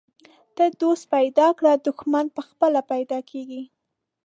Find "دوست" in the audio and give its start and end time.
0.81-1.05